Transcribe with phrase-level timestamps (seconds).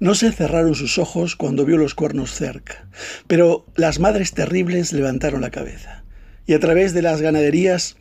[0.00, 2.88] No se cerraron sus ojos cuando vio los cuernos cerca,
[3.26, 6.04] pero las madres terribles levantaron la cabeza,
[6.46, 7.96] y a través de las ganaderías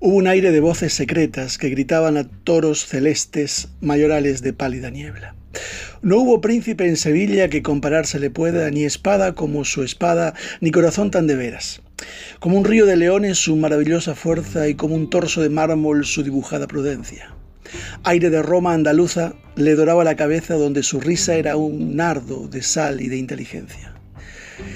[0.00, 5.34] hubo un aire de voces secretas que gritaban a toros celestes mayorales de pálida niebla.
[6.02, 10.70] No hubo príncipe en Sevilla que compararse le pueda, ni espada como su espada, ni
[10.70, 11.82] corazón tan de veras.
[12.38, 16.22] Como un río de leones su maravillosa fuerza y como un torso de mármol su
[16.22, 17.34] dibujada prudencia.
[18.04, 22.62] Aire de Roma andaluza le doraba la cabeza donde su risa era un nardo de
[22.62, 23.94] sal y de inteligencia.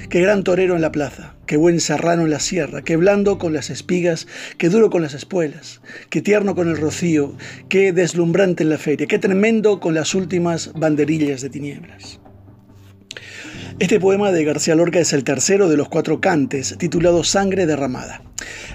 [0.09, 3.53] Qué gran torero en la plaza, qué buen serrano en la sierra, qué blando con
[3.53, 4.29] las espigas,
[4.59, 7.37] qué duro con las espuelas, qué tierno con el rocío,
[7.69, 12.21] qué deslumbrante en la feria, qué tremendo con las últimas banderillas de tinieblas.
[13.79, 18.23] Este poema de García Lorca es el tercero de los cuatro cantes, titulado Sangre derramada.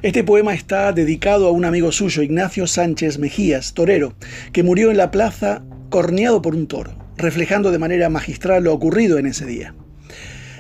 [0.02, 4.14] Este poema está dedicado a un amigo suyo, Ignacio Sánchez Mejías, torero,
[4.52, 9.17] que murió en la plaza corneado por un toro, reflejando de manera magistral lo ocurrido
[9.17, 9.73] en ese día.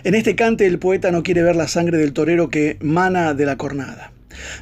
[0.03, 3.45] En este cante el poeta no quiere ver la sangre del torero que mana de
[3.45, 4.13] la cornada.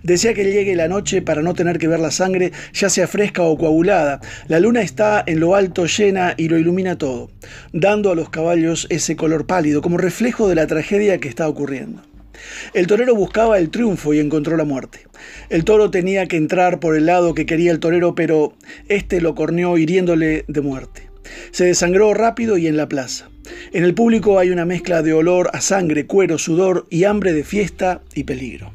[0.03, 3.44] Desea que llegue la noche para no tener que ver la sangre, ya sea fresca
[3.44, 4.22] o coagulada.
[4.48, 7.30] La luna está en lo alto llena y lo ilumina todo,
[7.73, 12.02] dando a los caballos ese color pálido, como reflejo de la tragedia que está ocurriendo.
[12.73, 15.00] El torero buscaba el triunfo y encontró la muerte.
[15.50, 18.53] El toro tenía que entrar por el lado que quería el torero, pero
[18.89, 21.09] este lo corneó hiriéndole de muerte.
[21.52, 23.30] Se desangró rápido y en la plaza.
[23.72, 27.44] En el público hay una mezcla de olor a sangre, cuero, sudor y hambre de
[27.44, 28.72] fiesta y peligro.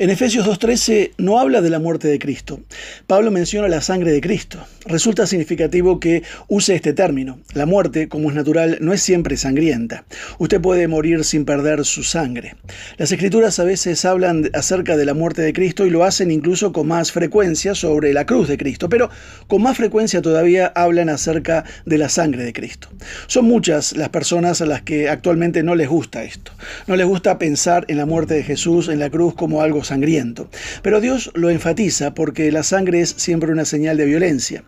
[0.00, 2.58] En Efesios 2.13 no habla de la muerte de Cristo.
[3.06, 4.58] Pablo menciona la sangre de Cristo.
[4.86, 7.38] Resulta significativo que use este término.
[7.52, 10.04] La muerte, como es natural, no es siempre sangrienta.
[10.38, 12.56] Usted puede morir sin perder su sangre.
[12.96, 16.72] Las escrituras a veces hablan acerca de la muerte de Cristo y lo hacen incluso
[16.72, 19.10] con más frecuencia sobre la cruz de Cristo, pero
[19.46, 22.88] con más frecuencia todavía hablan acerca de la sangre de Cristo.
[23.28, 26.50] Son muchas las personas a las que actualmente no les gusta esto.
[26.88, 30.48] No les gusta pensar en la muerte de Jesús en la cruz como algo sangriento.
[30.82, 34.64] Pero Dios lo enfatiza porque la sangre es siempre una señal de violencia.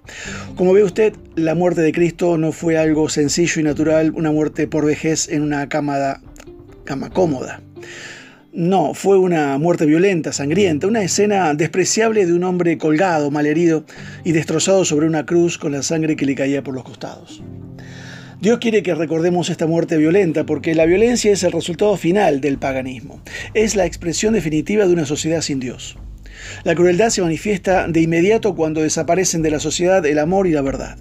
[0.56, 4.68] Como ve usted, la muerte de Cristo no fue algo sencillo y natural, una muerte
[4.68, 6.20] por vejez en una cama,
[7.12, 7.60] cómoda.
[8.52, 13.84] No, fue una muerte violenta, sangrienta, una escena despreciable de un hombre colgado, malherido
[14.24, 17.42] y destrozado sobre una cruz con la sangre que le caía por los costados.
[18.38, 22.58] Dios quiere que recordemos esta muerte violenta porque la violencia es el resultado final del
[22.58, 23.22] paganismo.
[23.54, 25.96] Es la expresión definitiva de una sociedad sin Dios.
[26.64, 30.62] La crueldad se manifiesta de inmediato cuando desaparecen de la sociedad el amor y la
[30.62, 30.98] verdad.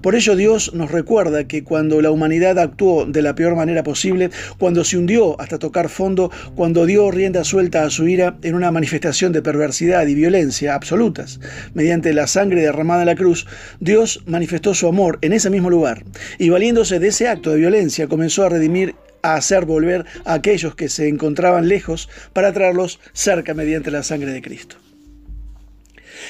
[0.00, 4.30] Por ello Dios nos recuerda que cuando la humanidad actuó de la peor manera posible,
[4.58, 8.70] cuando se hundió hasta tocar fondo, cuando dio rienda suelta a su ira en una
[8.70, 11.40] manifestación de perversidad y violencia absolutas,
[11.74, 13.46] mediante la sangre derramada en la cruz,
[13.80, 16.04] Dios manifestó su amor en ese mismo lugar
[16.38, 20.74] y valiéndose de ese acto de violencia comenzó a redimir a hacer volver a aquellos
[20.74, 24.76] que se encontraban lejos para traerlos cerca mediante la sangre de Cristo.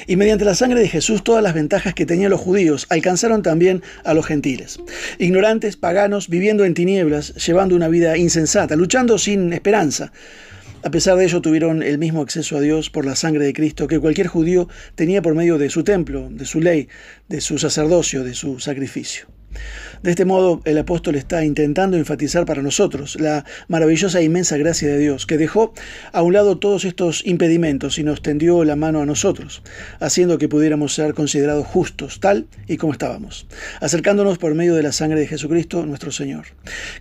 [0.06, 3.82] Y mediante la sangre de Jesús todas las ventajas que tenían los judíos alcanzaron también
[4.04, 4.78] a los gentiles.
[5.18, 10.12] Ignorantes, paganos, viviendo en tinieblas, llevando una vida insensata, luchando sin esperanza.
[10.84, 13.86] A pesar de ello tuvieron el mismo acceso a Dios por la sangre de Cristo
[13.86, 16.88] que cualquier judío tenía por medio de su templo, de su ley,
[17.28, 19.31] de su sacerdocio, de su sacrificio.
[20.02, 24.88] De este modo, el apóstol está intentando enfatizar para nosotros la maravillosa e inmensa gracia
[24.88, 25.72] de Dios, que dejó
[26.12, 29.62] a un lado todos estos impedimentos y nos tendió la mano a nosotros,
[30.00, 33.46] haciendo que pudiéramos ser considerados justos, tal y como estábamos,
[33.80, 36.46] acercándonos por medio de la sangre de Jesucristo, nuestro Señor.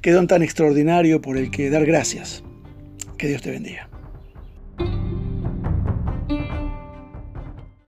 [0.01, 2.43] Qué don tan extraordinario por el que dar gracias.
[3.17, 3.90] Que Dios te bendiga.